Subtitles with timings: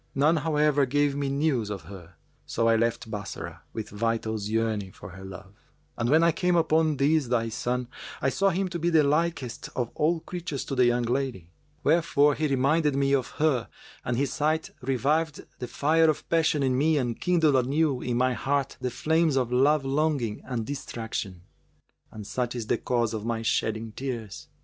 [0.15, 2.15] None, however, gave me news of her;
[2.47, 5.53] so I left Bassorah, with vitals yearning for her love;
[5.95, 7.87] and when I came upon this thy son,
[8.19, 11.51] I saw him to be the likest of all creatures to the young lady;
[11.83, 13.69] wherefore he reminded me of her
[14.03, 18.33] and his sight revived the fire of passion in me and kindled anew in my
[18.33, 21.43] heart the flames of love longing and distraction.
[22.09, 24.47] And such is the cause of my shedding tears!"